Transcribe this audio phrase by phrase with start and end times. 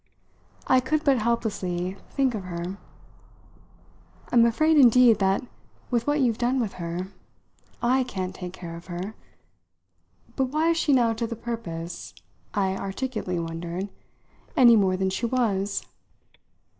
[0.65, 2.75] I could but helplessly think of her.
[4.31, 5.43] "I'm afraid indeed that,
[5.91, 7.09] with what you've done with her,
[7.83, 9.13] I can't take care of her.
[10.35, 12.15] But why is she now to the purpose,"
[12.55, 13.89] I articulately wondered,
[14.57, 15.85] "any more than she was?"